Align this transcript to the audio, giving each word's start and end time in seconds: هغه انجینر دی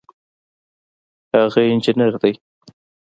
هغه 1.35 1.61
انجینر 1.69 2.13
دی 2.21 2.33